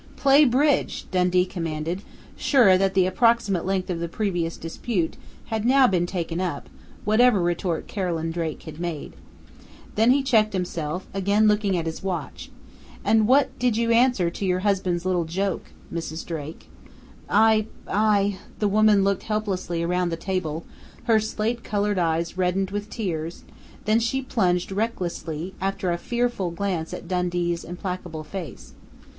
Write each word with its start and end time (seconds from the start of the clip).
"Play 0.15 0.45
bridge!" 0.45 1.05
Dundee 1.11 1.45
commanded, 1.45 2.01
sure 2.35 2.75
that 2.75 2.95
the 2.95 3.05
approximate 3.05 3.67
length 3.67 3.87
of 3.91 3.99
the 3.99 4.07
previous 4.09 4.57
dispute 4.57 5.15
had 5.53 5.63
now 5.63 5.85
been 5.85 6.07
taken 6.07 6.41
up, 6.41 6.67
whatever 7.05 7.39
retort 7.39 7.85
Carolyn 7.85 8.31
Drake 8.31 8.63
had 8.63 8.79
made. 8.79 9.13
Then 9.93 10.09
he 10.09 10.23
checked 10.23 10.53
himself, 10.53 11.05
again 11.13 11.47
looking 11.47 11.77
at 11.77 11.85
his 11.85 12.01
watch: 12.01 12.49
"And 13.05 13.19
just 13.19 13.27
what 13.29 13.59
did 13.59 13.77
you 13.77 13.91
answer 13.91 14.31
to 14.31 14.43
your 14.43 14.61
husband's 14.61 15.05
little 15.05 15.25
joke, 15.25 15.65
Mrs. 15.93 16.25
Drake?" 16.25 16.67
"I 17.29 17.67
I" 17.87 18.39
The 18.57 18.67
woman 18.67 19.03
looked 19.03 19.21
helplessly 19.29 19.83
around 19.83 20.09
the 20.09 20.17
table, 20.17 20.65
her 21.03 21.19
slate 21.19 21.63
colored 21.63 21.99
eyes 21.99 22.39
reddened 22.39 22.71
with 22.71 22.89
tears, 22.89 23.43
then 23.85 23.99
she 23.99 24.23
plunged 24.23 24.71
recklessly, 24.71 25.53
after 25.61 25.91
a 25.91 25.99
fearful 25.99 26.49
glance 26.49 26.91
at 26.91 27.07
Dundee's 27.07 27.63
implacable 27.63 28.23
face. 28.23 28.73